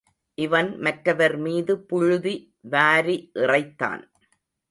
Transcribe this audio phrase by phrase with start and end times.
[0.37, 2.35] இவன் மற்றவர் மீது புழுதி
[2.69, 4.03] வாரி இறைத்தான்.